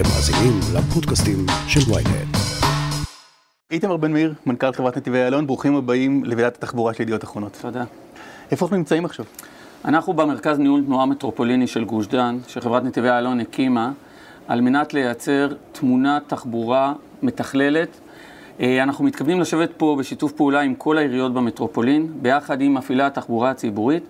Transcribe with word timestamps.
אתם 0.00 0.08
מאזינים 0.08 0.60
לפודקאסטים 0.74 1.46
של 1.68 1.80
ויינט. 1.92 2.36
איתמר 3.70 3.96
בן 3.96 4.12
מאיר, 4.12 4.34
מנכ"ל 4.46 4.72
חברת 4.72 4.96
נתיבי 4.96 5.18
איילון, 5.18 5.46
ברוכים 5.46 5.76
הבאים 5.76 6.24
לוועידת 6.24 6.56
התחבורה 6.56 6.94
של 6.94 7.02
ידיעות 7.02 7.24
אחרונות. 7.24 7.58
תודה. 7.60 7.84
איפה 8.50 8.66
אנחנו 8.66 8.76
נמצאים 8.76 9.04
עכשיו? 9.04 9.24
אנחנו 9.84 10.12
במרכז 10.12 10.58
ניהול 10.58 10.82
תנועה 10.86 11.06
מטרופוליני 11.06 11.66
של 11.66 11.84
גוש 11.84 12.06
דן, 12.06 12.38
שחברת 12.48 12.84
נתיבי 12.84 13.08
איילון 13.08 13.40
הקימה, 13.40 13.92
על 14.48 14.60
מנת 14.60 14.94
לייצר 14.94 15.48
תמונת 15.72 16.22
תחבורה 16.26 16.92
מתכללת. 17.22 18.00
אה, 18.60 18.82
אנחנו 18.82 19.04
מתכוונים 19.04 19.40
לשבת 19.40 19.70
פה 19.76 19.96
בשיתוף 19.98 20.32
פעולה 20.32 20.60
עם 20.60 20.74
כל 20.74 20.98
העיריות 20.98 21.34
במטרופולין, 21.34 22.12
ביחד 22.22 22.60
עם 22.60 22.74
מפעילי 22.74 23.02
התחבורה 23.02 23.50
הציבורית, 23.50 24.02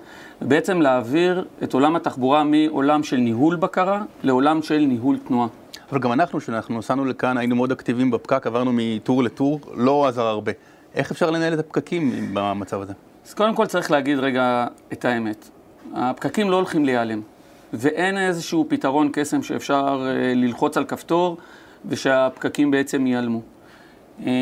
ובעצם 0.43 0.81
להעביר 0.81 1.45
את 1.63 1.75
עולם 1.75 1.97
התחבורה 1.97 2.45
מעולם 2.45 3.03
של 3.03 3.17
ניהול 3.17 3.57
בקרה 3.57 4.03
לעולם 4.23 4.63
של 4.63 4.79
ניהול 4.79 5.19
תנועה. 5.29 5.49
אבל 5.91 6.01
גם 6.01 6.13
אנחנו, 6.13 6.39
כשאנחנו 6.39 6.79
נסענו 6.79 7.05
לכאן, 7.05 7.39
היינו 7.39 7.57
מאוד 7.57 7.73
אקטיביים 7.73 8.11
בפקק, 8.11 8.47
עברנו 8.47 8.71
מטור 8.75 9.23
לטור, 9.23 9.61
לא 9.75 10.09
עזר 10.09 10.27
הרבה. 10.27 10.53
איך 10.95 11.11
אפשר 11.11 11.31
לנהל 11.31 11.55
את 11.55 11.59
הפקקים 11.59 12.31
במצב 12.35 12.81
הזה? 12.81 12.93
אז 13.27 13.35
קודם 13.35 13.55
כל 13.55 13.67
צריך 13.67 13.91
להגיד 13.91 14.19
רגע 14.19 14.67
את 14.93 15.05
האמת. 15.05 15.49
הפקקים 15.95 16.51
לא 16.51 16.57
הולכים 16.57 16.85
להיעלם, 16.85 17.21
ואין 17.73 18.19
איזשהו 18.19 18.67
פתרון 18.69 19.11
קסם 19.13 19.43
שאפשר 19.43 20.07
אה, 20.07 20.35
ללחוץ 20.35 20.77
על 20.77 20.85
כפתור 20.85 21.37
ושהפקקים 21.87 22.71
בעצם 22.71 23.07
ייעלמו. 23.07 23.41
אה, 24.27 24.33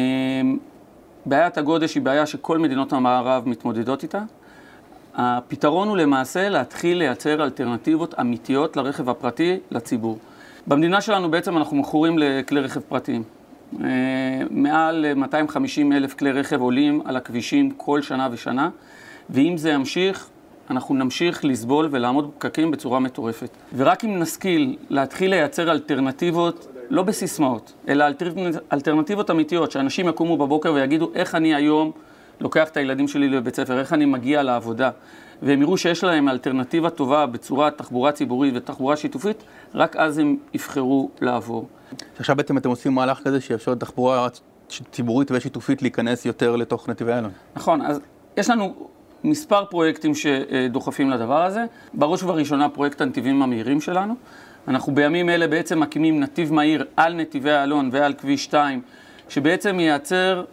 בעיית 1.27 1.59
הגודש 1.59 1.95
היא 1.95 2.03
בעיה 2.03 2.27
שכל 2.27 2.59
מדינות 2.59 2.93
המערב 2.93 3.49
מתמודדות 3.49 4.03
איתה. 4.03 4.23
הפתרון 5.15 5.89
הוא 5.89 5.97
למעשה 5.97 6.49
להתחיל 6.49 6.99
לייצר 6.99 7.45
אלטרנטיבות 7.45 8.15
אמיתיות 8.21 8.77
לרכב 8.77 9.11
הפרטי 9.11 9.59
לציבור. 9.71 10.19
במדינה 10.67 11.01
שלנו 11.01 11.31
בעצם 11.31 11.57
אנחנו 11.57 11.77
מכורים 11.77 12.19
לכלי 12.19 12.61
רכב 12.61 12.81
פרטיים. 12.81 13.23
אה, 13.85 13.89
מעל 14.51 15.15
250 15.15 15.93
אלף 15.93 16.15
כלי 16.15 16.33
רכב 16.33 16.61
עולים 16.61 17.03
על 17.05 17.17
הכבישים 17.17 17.71
כל 17.71 18.03
שנה 18.03 18.29
ושנה, 18.33 18.71
ואם 19.31 19.57
זה 19.57 19.71
ימשיך, 19.71 20.29
אנחנו 20.71 20.95
נמשיך 20.95 21.45
לסבול 21.45 21.89
ולעמוד 21.91 22.31
בפקקים 22.31 22.71
בצורה 22.71 23.01
מטורפת. 23.01 23.51
ורק 23.77 24.05
אם 24.05 24.19
נשכיל 24.19 24.77
להתחיל 24.91 25.31
לייצר 25.31 25.71
אלטרנטיבות, 25.71 26.69
לא 26.91 27.03
בסיסמאות, 27.03 27.73
אלא 27.89 28.05
אלטרנטיבות 28.73 29.31
אמיתיות, 29.31 29.71
שאנשים 29.73 30.09
יקומו 30.09 30.37
בבוקר 30.37 30.73
ויגידו 30.73 31.11
איך 31.15 31.35
אני 31.35 31.55
היום 31.55 31.93
לוקח 32.41 32.69
את 32.69 32.77
הילדים 32.77 33.09
שלי 33.09 33.29
לבית 33.29 33.57
ספר, 33.57 33.79
איך 33.79 33.93
אני 33.93 34.05
מגיע 34.05 34.43
לעבודה, 34.43 34.91
והם 35.43 35.63
יראו 35.63 35.77
שיש 35.77 36.05
להם 36.05 36.29
אלטרנטיבה 36.29 36.91
טובה 36.91 37.27
בצורת 37.27 37.79
תחבורה 37.79 38.13
ציבורית 38.13 38.55
ותחבורה 38.57 38.97
שיתופית, 38.97 39.45
רק 39.75 39.97
אז 39.97 40.19
הם 40.19 40.37
יבחרו 40.55 41.11
לעבור. 41.21 41.69
עכשיו 42.19 42.37
בעצם 42.37 42.59
אתם 42.59 42.69
עושים 42.69 42.93
מהלך 42.95 43.21
כזה 43.25 43.41
שיאפשר 43.41 43.73
לתחבורה 43.73 44.29
ציבורית 44.91 45.31
ושיתופית 45.31 45.83
להיכנס 45.83 46.27
יותר 46.27 46.57
לתוך 46.57 46.89
נתיבי 46.89 47.13
איילון. 47.13 47.31
נכון, 47.57 47.83
אז 47.83 48.01
יש 48.37 48.51
לנו 48.51 48.75
מספר 49.25 49.65
פרויקטים 49.65 50.13
שדוחפים 50.15 51.11
לדבר 51.11 51.45
הזה. 51.45 51.65
בראש 51.95 52.23
ובראשונה 52.23 52.69
פרויקט 52.69 53.01
הנתיבים 53.01 53.43
המהירים 53.43 53.81
שלנו. 53.81 54.15
אנחנו 54.69 54.95
בימים 54.95 55.31
אלה 55.31 55.47
בעצם 55.47 55.81
מקימים 55.81 56.21
נתיב 56.21 56.53
מהיר 56.53 56.85
על 56.97 57.15
נתיבי 57.15 57.51
איילון 57.51 57.89
ועל 57.93 58.13
כביש 58.13 58.45
2, 58.45 58.81
שבעצם 59.29 59.81
ייצר 59.81 60.45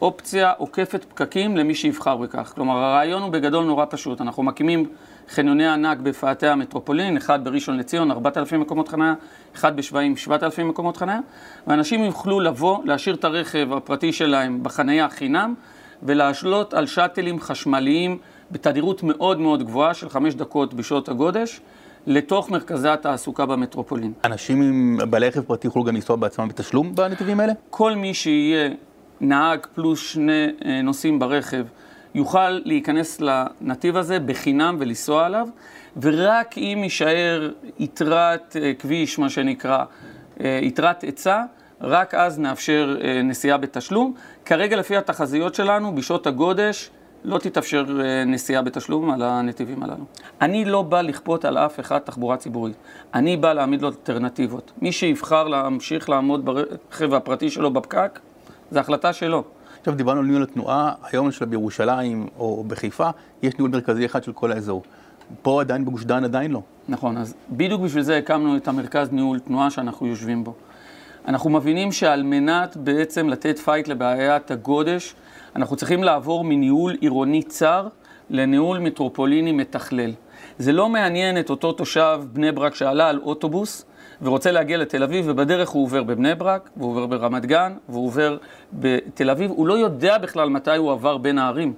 אופציה 0.00 0.52
עוקפת 0.58 1.04
פקקים 1.04 1.56
למי 1.56 1.74
שיבחר 1.74 2.16
בכך. 2.16 2.52
כלומר, 2.54 2.76
הרעיון 2.76 3.22
הוא 3.22 3.30
בגדול 3.30 3.64
נורא 3.64 3.84
פשוט. 3.90 4.20
אנחנו 4.20 4.42
מקימים 4.42 4.86
חניוני 5.28 5.68
ענק 5.68 5.98
בפאתי 5.98 6.46
המטרופולין, 6.46 7.16
אחד 7.16 7.44
בראשון 7.44 7.76
לציון, 7.78 8.10
4,000 8.10 8.60
מקומות 8.60 8.88
חניה, 8.88 9.14
אחד 9.54 9.76
בשבעים, 9.76 10.16
7,000 10.16 10.68
מקומות 10.68 10.96
חניה, 10.96 11.20
ואנשים 11.66 12.04
יוכלו 12.04 12.40
לבוא, 12.40 12.78
להשאיר 12.84 13.14
את 13.14 13.24
הרכב 13.24 13.72
הפרטי 13.72 14.12
שלהם 14.12 14.62
בחניה 14.62 15.08
חינם, 15.08 15.54
ולהשלות 16.02 16.74
על 16.74 16.86
שאטלים 16.86 17.40
חשמליים 17.40 18.18
בתדירות 18.50 19.02
מאוד 19.02 19.40
מאוד 19.40 19.62
גבוהה 19.62 19.94
של 19.94 20.08
חמש 20.08 20.34
דקות 20.34 20.74
בשעות 20.74 21.08
הגודש. 21.08 21.60
לתוך 22.06 22.50
מרכזי 22.50 22.88
התעסוקה 22.88 23.46
במטרופולין. 23.46 24.12
אנשים 24.24 24.62
עם 24.62 24.98
בעלי 25.10 25.28
רכב 25.28 25.40
פרטי 25.40 25.66
יוכלו 25.66 25.84
גם 25.84 25.94
לנסוע 25.94 26.16
בעצמם 26.16 26.48
בתשלום 26.48 26.94
בנתיבים 26.94 27.40
האלה? 27.40 27.52
כל 27.70 27.94
מי 27.94 28.14
שיהיה 28.14 28.70
נהג 29.20 29.66
פלוס 29.74 30.00
שני 30.00 30.46
אה, 30.64 30.82
נוסעים 30.82 31.18
ברכב 31.18 31.66
יוכל 32.14 32.50
להיכנס 32.50 33.20
לנתיב 33.20 33.96
הזה 33.96 34.18
בחינם 34.18 34.76
ולנסוע 34.78 35.26
עליו, 35.26 35.48
ורק 36.02 36.58
אם 36.58 36.80
יישאר 36.82 37.50
יתרת 37.78 38.56
אה, 38.60 38.72
כביש, 38.78 39.18
מה 39.18 39.30
שנקרא, 39.30 39.84
אה, 40.40 40.58
יתרת 40.62 41.02
היצע, 41.02 41.42
רק 41.80 42.14
אז 42.14 42.38
נאפשר 42.38 42.96
נסיעה 43.24 43.58
בתשלום. 43.58 44.14
כרגע 44.44 44.76
לפי 44.76 44.96
התחזיות 44.96 45.54
שלנו, 45.54 45.94
בשעות 45.94 46.26
הגודש, 46.26 46.90
לא 47.24 47.38
תתאפשר 47.38 47.84
נסיעה 48.26 48.62
בתשלום 48.62 49.10
על 49.10 49.22
הנתיבים 49.22 49.82
הללו. 49.82 50.04
אני 50.40 50.64
לא 50.64 50.82
בא 50.82 51.00
לכפות 51.00 51.44
על 51.44 51.58
אף 51.58 51.80
אחד 51.80 51.98
תחבורה 51.98 52.36
ציבורית. 52.36 52.76
אני 53.14 53.36
בא 53.36 53.52
להעמיד 53.52 53.82
לו 53.82 53.88
אלטרנטיבות. 53.88 54.72
מי 54.82 54.92
שיבחר 54.92 55.48
להמשיך 55.48 56.08
לעמוד 56.08 56.44
ברכב 56.44 57.14
הפרטי 57.14 57.50
שלו 57.50 57.70
בפקק, 57.70 58.20
זו 58.70 58.80
החלטה 58.80 59.12
שלו. 59.12 59.44
עכשיו 59.78 59.94
דיברנו 59.94 60.20
על 60.20 60.26
ניהול 60.26 60.42
התנועה, 60.42 60.92
היום 61.02 61.26
למשל 61.26 61.44
בירושלים 61.44 62.26
או 62.38 62.64
בחיפה, 62.68 63.10
יש 63.42 63.54
ניהול 63.58 63.70
מרכזי 63.70 64.06
אחד 64.06 64.24
של 64.24 64.32
כל 64.32 64.52
האזור. 64.52 64.82
פה 65.42 65.60
עדיין 65.60 65.84
בגוש 65.84 66.04
דן 66.04 66.24
עדיין 66.24 66.50
לא. 66.50 66.62
נכון, 66.88 67.16
אז 67.16 67.34
בדיוק 67.50 67.80
בשביל 67.80 68.02
זה 68.02 68.16
הקמנו 68.16 68.56
את 68.56 68.68
המרכז 68.68 69.12
ניהול 69.12 69.38
תנועה 69.38 69.70
שאנחנו 69.70 70.06
יושבים 70.06 70.44
בו. 70.44 70.54
אנחנו 71.28 71.50
מבינים 71.50 71.92
שעל 71.92 72.22
מנת 72.22 72.76
בעצם 72.76 73.28
לתת 73.28 73.58
fight 73.58 73.88
לבעיית 73.88 74.50
הגודש, 74.50 75.14
אנחנו 75.56 75.76
צריכים 75.76 76.04
לעבור 76.04 76.44
מניהול 76.44 76.96
עירוני 77.00 77.42
צר 77.42 77.88
לניהול 78.30 78.78
מטרופוליני 78.78 79.52
מתכלל. 79.52 80.12
זה 80.58 80.72
לא 80.72 80.88
מעניין 80.88 81.40
את 81.40 81.50
אותו 81.50 81.72
תושב 81.72 82.20
בני 82.32 82.52
ברק 82.52 82.74
שעלה 82.74 83.08
על 83.08 83.20
אוטובוס 83.22 83.84
ורוצה 84.22 84.50
להגיע 84.50 84.76
לתל 84.76 85.02
אביב, 85.02 85.24
ובדרך 85.28 85.68
הוא 85.68 85.84
עובר 85.84 86.02
בבני 86.02 86.34
ברק, 86.34 86.70
והוא 86.76 86.90
עובר 86.90 87.06
ברמת 87.06 87.46
גן, 87.46 87.72
והוא 87.88 88.06
עובר 88.06 88.36
בתל 88.72 89.30
אביב, 89.30 89.50
הוא 89.50 89.66
לא 89.66 89.74
יודע 89.74 90.18
בכלל 90.18 90.48
מתי 90.48 90.76
הוא 90.76 90.92
עבר 90.92 91.16
בין 91.16 91.38
הערים. 91.38 91.72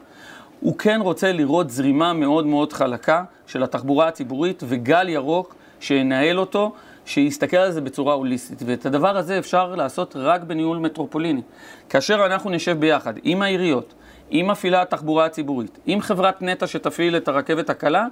הוא 0.61 0.79
כן 0.79 1.01
רוצה 1.03 1.33
לראות 1.33 1.71
זרימה 1.71 2.13
מאוד 2.13 2.47
מאוד 2.47 2.73
חלקה 2.73 3.25
של 3.47 3.63
התחבורה 3.63 4.09
הציבורית 4.09 4.63
וגל 4.67 5.09
ירוק 5.09 5.55
שינהל 5.81 6.39
אותו, 6.39 6.73
שיסתכל 7.05 7.57
על 7.57 7.73
זה 7.73 7.81
בצורה 7.81 8.15
הוליסטית. 8.15 8.63
ואת 8.67 8.87
הדבר 8.87 9.17
הזה 9.17 9.39
אפשר 9.39 9.75
לעשות 9.75 10.17
רק 10.17 10.43
בניהול 10.43 10.79
מטרופוליני. 10.79 11.43
כאשר 11.89 12.27
אנחנו 12.27 12.51
נשב 12.51 12.81
ביחד 12.81 13.15
עם 13.23 13.43
העיריות, 13.43 13.95
עם 14.35 14.47
מפעילה 14.47 14.83
התחבורה 14.83 15.25
הציבורית, 15.25 15.79
עם 15.87 16.01
חברת 16.01 16.43
נטע 16.43 16.67
שתפעיל 16.67 17.17
את 17.17 17.29
הרכבת 17.29 17.71
הקלה, 17.71 18.07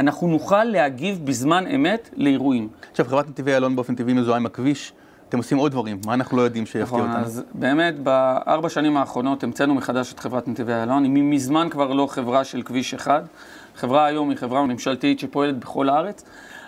אנחנו 0.00 0.28
נוכל 0.28 0.64
להגיב 0.64 1.20
בזמן 1.24 1.66
אמת 1.66 2.10
לאירועים. 2.16 2.68
עכשיו, 2.90 3.06
חברת 3.06 3.28
נתיבי 3.28 3.50
איילון 3.50 3.76
באופן 3.76 3.94
טבעי 3.94 4.14
מזוהה 4.14 4.36
עם 4.36 4.46
הכביש. 4.46 4.92
אתם 5.28 5.38
עושים 5.38 5.58
עוד 5.58 5.72
דברים, 5.72 6.00
מה 6.06 6.14
אנחנו 6.14 6.36
לא 6.36 6.42
יודעים 6.42 6.66
שיפתיע 6.66 6.82
נכון, 6.82 7.00
אותנו? 7.00 7.12
נכון, 7.12 7.24
אז 7.24 7.42
באמת 7.54 7.98
בארבע 7.98 8.68
שנים 8.68 8.96
האחרונות 8.96 9.44
המצאנו 9.44 9.74
מחדש 9.74 10.12
את 10.12 10.18
חברת 10.18 10.48
נתיבי 10.48 10.72
איילון, 10.72 11.04
היא 11.04 11.12
מזמן 11.12 11.68
כבר 11.70 11.92
לא 11.92 12.06
חברה 12.06 12.44
של 12.44 12.62
כביש 12.62 12.94
אחד. 12.94 13.22
חברה 13.74 14.04
היום 14.04 14.30
היא 14.30 14.38
חברה 14.38 14.62
ממשלתית 14.62 15.20
שפועלת 15.20 15.58
בכל 15.58 15.88
הארץ. 15.88 16.24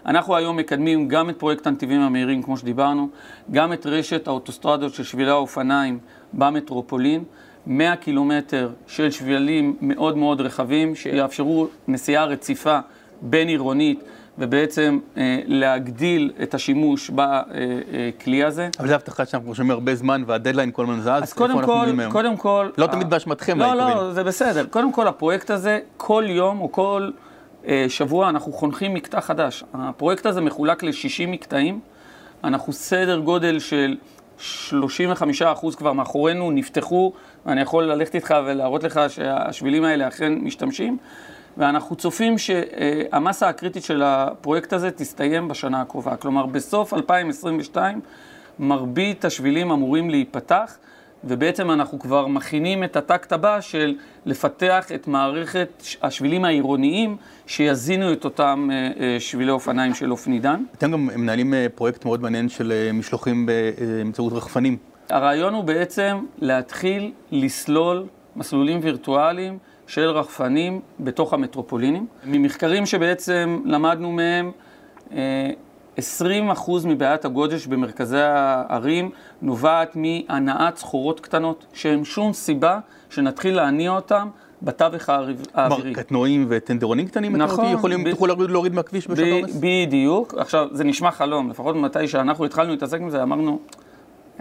אנחנו 0.07 0.37
היום 0.37 0.57
מקדמים 0.57 1.09
גם 1.09 1.31
את 1.31 1.39
פרויקט 1.39 1.67
הנתיבים 1.67 2.01
המהירים, 2.01 2.43
כמו 2.43 2.57
שדיברנו, 2.57 3.09
גם 3.51 3.73
את 3.73 3.87
רשת 3.87 4.29
האוטוסטרדות 4.29 4.95
של 4.95 5.05
שבילי 5.05 5.31
האופניים 5.31 5.99
במטרופולין. 6.33 7.25
100 7.69 7.97
קילומטר 7.97 8.71
של 8.87 9.11
שבילים 9.11 9.77
מאוד 9.81 10.17
מאוד 10.17 10.41
רחבים, 10.41 10.95
שיאפשרו 10.95 11.69
נסיעה 11.89 12.25
רציפה 12.25 12.79
בין 13.23 13.49
עירונית. 13.49 14.03
ובעצם 14.41 14.99
אה, 15.17 15.41
להגדיל 15.47 16.33
את 16.43 16.55
השימוש 16.55 17.11
בכלי 17.11 18.45
הזה. 18.45 18.69
אבל 18.79 18.89
זו 18.89 18.95
הבטחה 18.95 19.27
שאנחנו 19.27 19.55
שומעים 19.55 19.71
הרבה 19.71 19.95
זמן 19.95 20.23
והדדליין 20.27 20.71
כל 20.73 20.83
הזמן 20.83 21.01
זז. 21.01 21.09
אז 21.09 21.33
קודם 21.33 21.65
כל, 21.65 21.87
קודם 22.11 22.37
כל... 22.37 22.69
לא 22.79 22.87
תמיד 22.87 23.11
באשמתכם. 23.11 23.59
לא, 23.59 23.75
לא, 23.75 24.13
זה 24.13 24.25
בסדר. 24.25 24.67
קודם 24.67 24.93
כל, 24.93 25.09
הפרויקט 25.09 25.51
הזה, 25.51 25.79
כל 25.97 26.25
יום 26.29 26.61
או 26.61 26.73
כל 26.73 27.11
אה, 27.67 27.87
שבוע 27.89 28.29
אנחנו 28.29 28.53
חונכים 28.53 28.95
מקטע 28.95 29.21
חדש. 29.21 29.65
הפרויקט 29.75 30.27
הזה 30.27 30.41
מחולק 30.41 30.83
ל-60 30.83 31.27
מקטעים. 31.29 31.81
אנחנו 32.45 32.73
סדר 32.73 33.19
גודל 33.19 33.59
של 33.59 33.97
35 34.39 35.43
אחוז 35.43 35.77
כבר 35.77 35.93
מאחורינו, 35.93 36.51
נפתחו, 36.51 37.13
ואני 37.47 37.61
יכול 37.61 37.85
ללכת 37.85 38.15
איתך 38.15 38.35
ולהראות 38.47 38.83
לך 38.83 39.01
שהשבילים 39.09 39.85
האלה 39.85 40.09
אכן 40.09 40.33
משתמשים, 40.33 40.99
ואנחנו 41.57 41.97
צופים 41.97 42.39
שהמסה 42.39 43.49
הקריטית 43.49 43.85
של 43.85 44.03
הפרויקט 44.03 44.73
הזה 44.73 44.91
תסתיים 44.91 45.49
בשנה 45.49 45.81
הקרובה. 45.81 46.17
כלומר, 46.17 46.47
בסוף 46.47 46.95
2022 46.95 48.01
מרבית 48.59 49.25
השבילים 49.25 49.71
אמורים 49.71 50.11
להיפתח, 50.11 50.77
ובעצם 51.25 51.71
אנחנו 51.71 51.99
כבר 51.99 52.27
מכינים 52.27 52.85
את 52.85 52.97
הטקט 52.97 53.33
הבא 53.33 53.61
של 53.61 53.95
לפתח 54.27 54.93
את 54.95 55.09
מערכת 55.09 55.83
השבילים 56.03 56.45
העירוניים 56.45 57.17
שיזינו 57.47 58.13
את 58.13 58.25
אותם 58.25 58.69
אה, 58.73 58.91
אה, 59.01 59.21
שבילי 59.21 59.51
אופניים 59.51 59.95
של 59.95 60.11
אופנידן. 60.11 60.63
אתם 60.75 60.93
גם 60.93 61.07
מנהלים 61.07 61.55
אה, 61.55 61.67
פרויקט 61.75 62.05
מאוד 62.05 62.23
מעניין 62.23 62.49
של 62.49 62.91
משלוחים 62.95 63.47
באמצעות 63.47 64.33
רחפנים. 64.33 64.77
הרעיון 65.09 65.55
הוא 65.55 65.65
בעצם 65.65 66.25
להתחיל 66.39 67.13
לסלול 67.31 68.07
מסלולים 68.37 68.81
וירטואליים 68.83 69.59
של 69.87 70.09
רחפנים 70.09 70.81
בתוך 71.01 71.33
המטרופולינים. 71.33 72.07
ממחקרים 72.25 72.87
שבעצם 72.87 73.63
למדנו 73.65 74.13
מהם, 74.13 74.51
20% 75.99 76.01
מבעיית 76.85 77.25
הגודש 77.25 77.67
במרכזי 77.67 78.21
הערים 78.21 79.11
נובעת 79.43 79.97
מהנעת 79.97 80.77
סחורות 80.77 81.21
קטנות, 81.21 81.67
שאין 81.73 82.05
שום 82.05 82.33
סיבה 82.33 82.79
שנתחיל 83.11 83.57
להניע 83.57 83.91
אותם 83.91 84.29
בתווך 84.63 85.09
האווירי. 85.09 85.45
כלומר, 85.55 85.95
קטנועים 85.95 86.47
וטנדרונים 86.49 87.07
קטנים, 87.07 87.37
נכון. 87.37 87.65
אתם 87.65 87.75
יכולים, 87.75 88.05
ב... 88.05 88.11
תוכלו 88.11 88.27
להוריד, 88.27 88.51
להוריד 88.51 88.75
מהכביש 88.75 89.09
בשעות 89.09 89.29
עומס? 89.29 89.57
בדיוק. 89.61 90.35
עכשיו, 90.35 90.67
זה 90.73 90.85
נשמע 90.85 91.11
חלום, 91.11 91.51
לפחות 91.51 91.77
מתי 91.77 92.09
שאנחנו 92.09 92.45
התחלנו 92.45 92.71
להתעסק 92.71 93.01
עם 93.01 93.11
זה, 93.11 93.23
אמרנו, 93.23 93.59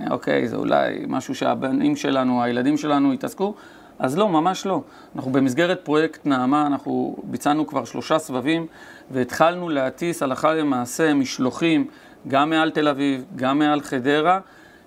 אוקיי, 0.09 0.47
זה 0.47 0.55
אולי 0.55 1.05
משהו 1.07 1.35
שהבנים 1.35 1.95
שלנו, 1.95 2.43
הילדים 2.43 2.77
שלנו 2.77 3.13
יתעסקו, 3.13 3.53
אז 3.99 4.17
לא, 4.17 4.29
ממש 4.29 4.65
לא. 4.65 4.81
אנחנו 5.15 5.31
במסגרת 5.31 5.79
פרויקט 5.83 6.25
נעמה, 6.25 6.67
אנחנו 6.67 7.15
ביצענו 7.23 7.67
כבר 7.67 7.85
שלושה 7.85 8.19
סבבים, 8.19 8.67
והתחלנו 9.11 9.69
להטיס 9.69 10.23
הלכה 10.23 10.53
למעשה 10.53 11.13
משלוחים 11.13 11.87
גם 12.27 12.49
מעל 12.49 12.71
תל 12.71 12.87
אביב, 12.87 13.25
גם 13.35 13.59
מעל 13.59 13.81
חדרה. 13.81 14.39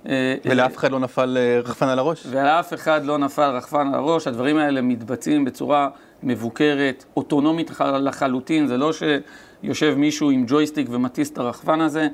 אה, 0.08 0.34
ולאף 0.44 0.76
אחד 0.76 0.90
לא 0.92 0.98
נפל 0.98 1.36
אה, 1.40 1.60
רחפן 1.60 1.88
על 1.88 1.98
הראש? 1.98 2.26
ולאף 2.30 2.74
אחד 2.74 3.04
לא 3.04 3.18
נפל 3.18 3.50
רחפן 3.50 3.88
על 3.88 3.94
הראש. 3.94 4.26
הדברים 4.26 4.56
האלה 4.56 4.80
מתבצעים 4.80 5.44
בצורה 5.44 5.88
מבוקרת, 6.22 7.04
אוטונומית 7.16 7.70
לחלוטין. 7.80 8.66
זה 8.66 8.76
לא 8.76 8.90
שיושב 8.92 9.94
מישהו 9.96 10.30
עם 10.30 10.44
ג'ויסטיק 10.48 10.86
ומטיס 10.90 11.30
את 11.30 11.38
הרחפן 11.38 11.80
הזה. 11.80 12.08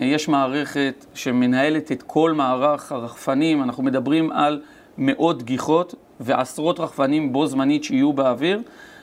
אה, 0.00 0.04
יש 0.04 0.28
מערכת 0.28 1.06
שמנהלת 1.14 1.92
את 1.92 2.02
כל 2.02 2.32
מערך 2.32 2.92
הרחפנים. 2.92 3.62
אנחנו 3.62 3.82
מדברים 3.82 4.32
על 4.32 4.60
מאות 4.98 5.42
גיחות 5.42 5.94
ועשרות 6.20 6.80
רחפנים 6.80 7.32
בו 7.32 7.46
זמנית 7.46 7.84
שיהיו 7.84 8.12
באוויר, 8.12 8.60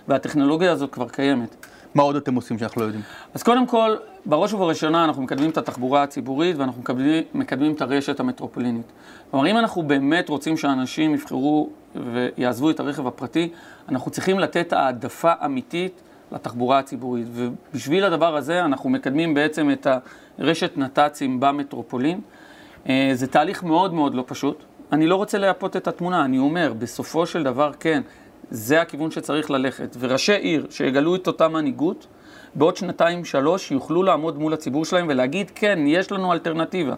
והטכנולוגיה 0.07 0.71
הזאת 0.71 0.91
כבר 0.91 1.09
קיימת. 1.09 1.55
מה 1.95 2.03
עוד 2.03 2.15
אתם 2.15 2.35
עושים 2.35 2.59
שאנחנו 2.59 2.81
לא 2.81 2.85
יודעים? 2.85 3.03
אז 3.33 3.43
קודם 3.43 3.67
כל, 3.67 3.95
בראש 4.25 4.53
ובראשונה 4.53 5.05
אנחנו 5.05 5.21
מקדמים 5.21 5.49
את 5.49 5.57
התחבורה 5.57 6.03
הציבורית 6.03 6.57
ואנחנו 6.57 6.81
מקדמים, 6.81 7.23
מקדמים 7.33 7.73
את 7.73 7.81
הרשת 7.81 8.19
המטרופולינית. 8.19 8.91
כלומר, 9.31 9.47
אם 9.47 9.57
אנחנו 9.57 9.83
באמת 9.83 10.29
רוצים 10.29 10.57
שאנשים 10.57 11.13
יבחרו 11.13 11.69
ויעזבו 11.95 12.69
את 12.69 12.79
הרכב 12.79 13.07
הפרטי, 13.07 13.49
אנחנו 13.89 14.11
צריכים 14.11 14.39
לתת 14.39 14.73
העדפה 14.73 15.31
אמיתית 15.45 16.01
לתחבורה 16.31 16.79
הציבורית. 16.79 17.27
ובשביל 17.33 18.03
הדבר 18.03 18.35
הזה 18.35 18.65
אנחנו 18.65 18.89
מקדמים 18.89 19.33
בעצם 19.33 19.71
את 19.71 19.87
הרשת 20.39 20.77
נת"צים 20.77 21.39
במטרופולין. 21.39 22.21
אה, 22.89 23.11
זה 23.13 23.27
תהליך 23.27 23.63
מאוד 23.63 23.93
מאוד 23.93 24.15
לא 24.15 24.23
פשוט. 24.27 24.63
אני 24.91 25.07
לא 25.07 25.15
רוצה 25.15 25.37
לייפות 25.37 25.75
את 25.75 25.87
התמונה, 25.87 26.25
אני 26.25 26.37
אומר, 26.37 26.73
בסופו 26.79 27.25
של 27.25 27.43
דבר 27.43 27.71
כן, 27.79 28.01
זה 28.51 28.81
הכיוון 28.81 29.11
שצריך 29.11 29.51
ללכת. 29.51 29.95
וראשי 29.99 30.33
עיר 30.33 30.67
שיגלו 30.69 31.15
את 31.15 31.27
אותה 31.27 31.47
מנהיגות, 31.47 32.07
בעוד 32.55 32.77
שנתיים-שלוש 32.77 33.71
יוכלו 33.71 34.03
לעמוד 34.03 34.37
מול 34.37 34.53
הציבור 34.53 34.85
שלהם 34.85 35.05
ולהגיד, 35.09 35.51
כן, 35.55 35.79
יש 35.87 36.11
לנו 36.11 36.33
אלטרנטיבה. 36.33 36.93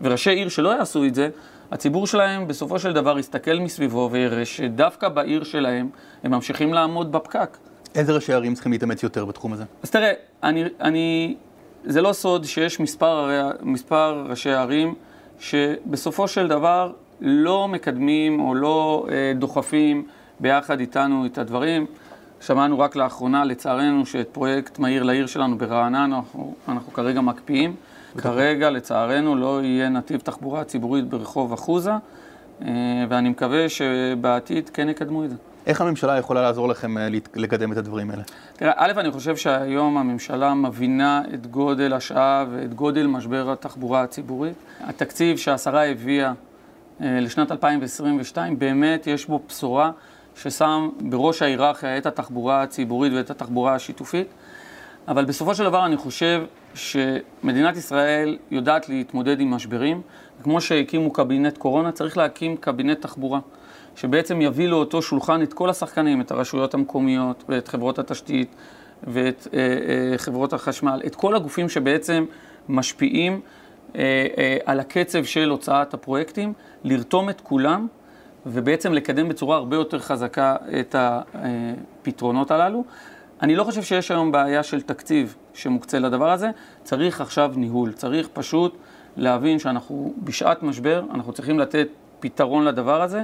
וראשי 0.00 0.30
עיר 0.30 0.48
שלא 0.48 0.68
יעשו 0.68 1.04
את 1.04 1.14
זה, 1.14 1.28
הציבור 1.72 2.06
שלהם 2.06 2.48
בסופו 2.48 2.78
של 2.78 2.92
דבר 2.92 3.18
יסתכל 3.18 3.58
מסביבו 3.58 4.08
ויראה 4.12 4.44
שדווקא 4.44 5.08
בעיר 5.08 5.44
שלהם 5.44 5.88
הם 6.24 6.30
ממשיכים 6.30 6.74
לעמוד 6.74 7.12
בפקק. 7.12 7.56
איזה 7.94 8.12
ראשי 8.12 8.32
ערים 8.32 8.54
צריכים 8.54 8.72
להתאמץ 8.72 9.02
יותר 9.02 9.24
בתחום 9.24 9.52
הזה? 9.52 9.64
אז 9.82 9.90
תראה, 9.90 10.12
אני, 10.42 10.64
אני, 10.80 11.36
זה 11.84 12.02
לא 12.02 12.12
סוד 12.12 12.44
שיש 12.44 12.80
מספר, 12.80 13.50
מספר 13.62 14.26
ראשי 14.28 14.50
ערים 14.50 14.94
שבסופו 15.38 16.28
של 16.28 16.48
דבר 16.48 16.92
לא 17.22 17.68
מקדמים 17.68 18.40
או 18.40 18.54
לא 18.54 19.06
אה, 19.10 19.32
דוחפים 19.36 20.06
ביחד 20.40 20.80
איתנו 20.80 21.26
את 21.26 21.38
הדברים. 21.38 21.86
שמענו 22.40 22.78
רק 22.78 22.96
לאחרונה, 22.96 23.44
לצערנו, 23.44 24.06
שאת 24.06 24.28
פרויקט 24.32 24.78
מהיר 24.78 25.02
לעיר 25.02 25.26
שלנו 25.26 25.58
ברעננה, 25.58 26.04
אנחנו, 26.04 26.54
אנחנו 26.68 26.92
כרגע 26.92 27.20
מקפיאים. 27.20 27.74
כרגע, 28.18 28.70
לצערנו, 28.70 29.36
לא 29.36 29.60
יהיה 29.62 29.88
נתיב 29.88 30.20
תחבורה 30.20 30.64
ציבורית 30.64 31.08
ברחוב 31.08 31.52
אחוזה, 31.52 31.90
אה, 32.62 32.68
ואני 33.08 33.28
מקווה 33.28 33.68
שבעתיד 33.68 34.68
כן 34.68 34.88
יקדמו 34.88 35.24
את 35.24 35.30
זה. 35.30 35.36
איך 35.66 35.80
הממשלה 35.80 36.18
יכולה 36.18 36.42
לעזור 36.42 36.68
לכם 36.68 36.98
אה, 36.98 37.08
לקדם 37.34 37.72
את 37.72 37.76
הדברים 37.76 38.10
האלה? 38.10 38.22
תראה, 38.56 38.72
א', 38.76 38.92
אני 38.96 39.10
חושב 39.10 39.36
שהיום 39.36 39.98
הממשלה 39.98 40.54
מבינה 40.54 41.22
את 41.34 41.46
גודל 41.46 41.92
השעה 41.92 42.44
ואת 42.50 42.74
גודל 42.74 43.06
משבר 43.06 43.52
התחבורה 43.52 44.02
הציבורית. 44.02 44.54
התקציב 44.80 45.36
שהשרה 45.36 45.86
הביאה 45.86 46.26
אה, 46.26 46.32
לשנת 47.02 47.52
2022, 47.52 48.58
באמת 48.58 49.06
יש 49.06 49.26
בו 49.26 49.40
בשורה 49.48 49.90
ששם 50.36 50.88
בראש 51.00 51.42
ההיררכיה 51.42 51.98
את 51.98 52.06
התחבורה 52.06 52.62
הציבורית 52.62 53.12
ואת 53.16 53.30
התחבורה 53.30 53.74
השיתופית. 53.74 54.26
אבל 55.08 55.24
בסופו 55.24 55.54
של 55.54 55.64
דבר 55.64 55.86
אני 55.86 55.96
חושב 55.96 56.42
שמדינת 56.74 57.76
ישראל 57.76 58.38
יודעת 58.50 58.88
להתמודד 58.88 59.40
עם 59.40 59.50
משברים. 59.50 60.02
כמו 60.42 60.60
שהקימו 60.60 61.12
קבינט 61.12 61.58
קורונה, 61.58 61.92
צריך 61.92 62.16
להקים 62.16 62.56
קבינט 62.56 63.00
תחבורה, 63.00 63.40
שבעצם 63.96 64.40
יביא 64.40 64.68
לאותו 64.68 65.02
שולחן 65.02 65.42
את 65.42 65.52
כל 65.52 65.70
השחקנים, 65.70 66.20
את 66.20 66.30
הרשויות 66.30 66.74
המקומיות 66.74 67.44
ואת 67.48 67.68
חברות 67.68 67.98
התשתית 67.98 68.54
ואת 69.02 69.48
אה, 69.54 69.58
אה, 69.58 70.18
חברות 70.18 70.52
החשמל, 70.52 71.00
את 71.06 71.14
כל 71.14 71.36
הגופים 71.36 71.68
שבעצם 71.68 72.24
משפיעים 72.68 73.32
אה, 73.32 73.38
אה, 73.38 73.40
על 74.64 74.80
הקצב 74.80 75.24
של 75.24 75.48
הוצאת 75.48 75.94
הפרויקטים, 75.94 76.52
לרתום 76.84 77.30
את 77.30 77.40
כולם 77.40 77.86
ובעצם 78.46 78.92
לקדם 78.92 79.28
בצורה 79.28 79.56
הרבה 79.56 79.76
יותר 79.76 79.98
חזקה 79.98 80.56
את 80.80 80.94
הפתרונות 80.98 82.50
הללו. 82.50 82.84
אני 83.42 83.56
לא 83.56 83.64
חושב 83.64 83.82
שיש 83.82 84.10
היום 84.10 84.32
בעיה 84.32 84.62
של 84.62 84.80
תקציב 84.80 85.34
שמוקצה 85.54 85.98
לדבר 85.98 86.30
הזה, 86.30 86.50
צריך 86.82 87.20
עכשיו 87.20 87.52
ניהול, 87.56 87.92
צריך 87.92 88.28
פשוט 88.32 88.76
להבין 89.16 89.58
שאנחנו 89.58 90.14
בשעת 90.24 90.62
משבר, 90.62 91.04
אנחנו 91.14 91.32
צריכים 91.32 91.58
לתת 91.58 91.88
פתרון 92.20 92.64
לדבר 92.64 93.02
הזה. 93.02 93.22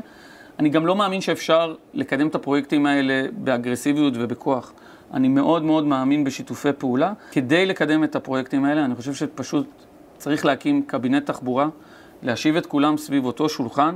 אני 0.59 0.69
גם 0.69 0.87
לא 0.87 0.97
מאמין 0.97 1.21
שאפשר 1.21 1.75
לקדם 1.95 2.29
את 2.29 2.35
הפרויקטים 2.35 2.87
האלה 2.87 3.27
באגרסיביות 3.33 4.15
ובכוח. 4.17 4.73
אני 5.15 5.29
מאוד 5.29 5.63
מאוד 5.63 5.85
מאמין 5.85 6.25
בשיתופי 6.25 6.73
פעולה. 6.79 7.13
כדי 7.33 7.67
לקדם 7.67 8.05
את 8.05 8.17
הפרויקטים 8.17 8.65
האלה, 8.65 8.85
אני 8.85 8.95
חושב 8.95 9.15
שפשוט 9.15 9.67
צריך 10.19 10.45
להקים 10.45 10.83
קבינט 10.83 11.27
תחבורה, 11.27 11.69
להשיב 12.23 12.57
את 12.57 12.67
כולם 12.67 12.97
סביב 12.97 13.25
אותו 13.25 13.49
שולחן 13.49 13.95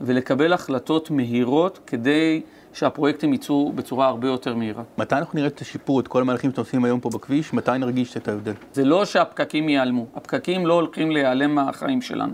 ולקבל 0.00 0.52
החלטות 0.52 1.10
מהירות 1.10 1.78
כדי 1.86 2.40
שהפרויקטים 2.72 3.34
יצאו 3.34 3.72
בצורה 3.74 4.06
הרבה 4.06 4.28
יותר 4.28 4.54
מהירה. 4.54 4.82
מתי 4.98 5.14
אנחנו 5.14 5.38
נראה 5.38 5.48
את 5.48 5.60
השיפור, 5.60 6.00
את 6.00 6.08
כל 6.08 6.20
המהלכים 6.20 6.50
שאתם 6.50 6.60
עושים 6.60 6.84
היום 6.84 7.00
פה 7.00 7.10
בכביש, 7.10 7.52
מתי 7.54 7.70
נרגיש 7.78 8.16
את 8.16 8.28
ההבדל? 8.28 8.52
זה 8.72 8.84
לא 8.84 9.04
שהפקקים 9.04 9.68
ייעלמו, 9.68 10.06
הפקקים 10.14 10.66
לא 10.66 10.74
הולכים 10.74 11.10
להיעלם 11.10 11.54
מהחיים 11.54 12.02
שלנו. 12.02 12.32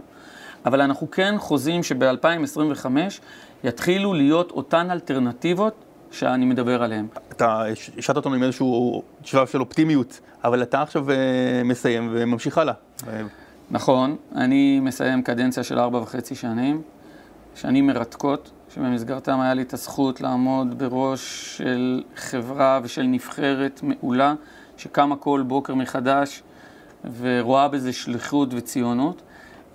אבל 0.67 0.81
אנחנו 0.81 1.11
כן 1.11 1.35
חוזים 1.39 1.83
שב-2025 1.83 2.87
יתחילו 3.65 4.15
להיות 4.15 4.51
אותן 4.51 4.91
אלטרנטיבות 4.91 5.85
שאני 6.11 6.45
מדבר 6.45 6.83
עליהן. 6.83 7.07
אתה 7.33 7.63
השעת 7.99 8.17
אותנו 8.17 8.35
עם 8.35 8.43
איזשהו 8.43 9.03
שלב 9.23 9.47
של 9.47 9.61
אופטימיות, 9.61 10.21
אבל 10.45 10.63
אתה 10.63 10.83
עכשיו 10.83 11.11
uh, 11.11 11.13
מסיים 11.65 12.09
וממשיך 12.13 12.59
הלאה. 12.59 12.75
נכון, 13.71 14.17
אני 14.35 14.81
מסיים 14.81 15.23
קדנציה 15.23 15.63
של 15.63 15.79
ארבע 15.79 15.99
וחצי 15.99 16.35
שנים, 16.35 16.83
שנים 17.55 17.87
מרתקות, 17.87 18.51
שבמסגרתם 18.75 19.41
היה 19.41 19.55
לי 19.55 19.63
את 19.63 19.75
הזכות 19.75 20.21
לעמוד 20.21 20.79
בראש 20.79 21.57
של 21.57 22.03
חברה 22.17 22.81
ושל 22.83 23.03
נבחרת 23.03 23.81
מעולה, 23.83 24.35
שקמה 24.77 25.17
כל 25.17 25.43
בוקר 25.47 25.75
מחדש 25.75 26.43
ורואה 27.19 27.69
בזה 27.69 27.93
שליחות 27.93 28.49
וציונות. 28.53 29.23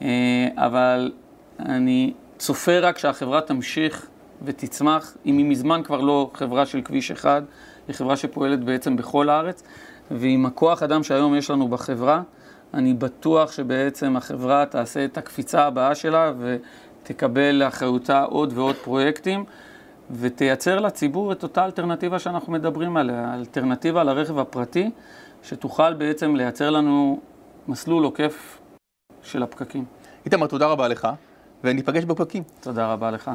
אה, 0.01 0.47
אבל 0.55 1.11
אני 1.59 2.13
צופה 2.37 2.79
רק 2.79 2.97
שהחברה 2.97 3.41
תמשיך 3.41 4.07
ותצמח, 4.43 5.17
אם 5.25 5.37
היא 5.37 5.45
מזמן 5.45 5.81
כבר 5.83 6.01
לא 6.01 6.31
חברה 6.33 6.65
של 6.65 6.81
כביש 6.81 7.11
אחד, 7.11 7.41
היא 7.87 7.95
חברה 7.95 8.17
שפועלת 8.17 8.63
בעצם 8.63 8.95
בכל 8.95 9.29
הארץ, 9.29 9.63
ועם 10.11 10.45
הכוח 10.45 10.83
אדם 10.83 11.03
שהיום 11.03 11.35
יש 11.35 11.49
לנו 11.49 11.67
בחברה, 11.67 12.21
אני 12.73 12.93
בטוח 12.93 13.51
שבעצם 13.51 14.15
החברה 14.17 14.65
תעשה 14.65 15.05
את 15.05 15.17
הקפיצה 15.17 15.65
הבאה 15.65 15.95
שלה 15.95 16.31
ותקבל 16.39 17.51
לאחריותה 17.51 18.23
עוד 18.23 18.53
ועוד 18.55 18.75
פרויקטים 18.75 19.45
ותייצר 20.11 20.79
לציבור 20.79 21.31
את 21.31 21.43
אותה 21.43 21.65
אלטרנטיבה 21.65 22.19
שאנחנו 22.19 22.53
מדברים 22.53 22.97
עליה, 22.97 23.33
אלטרנטיבה 23.33 24.03
לרכב 24.03 24.39
הפרטי, 24.39 24.91
שתוכל 25.43 25.93
בעצם 25.93 26.35
לייצר 26.35 26.69
לנו 26.69 27.19
מסלול 27.67 28.03
עוקף 28.03 28.59
של 29.23 29.43
הפקקים. 29.43 29.85
איתמר, 30.25 30.47
תודה 30.47 30.65
רבה 30.65 30.87
לך. 30.87 31.07
וניפגש 31.63 32.03
בפקקים. 32.03 32.43
תודה 32.61 32.93
רבה 32.93 33.11
לך. 33.11 33.31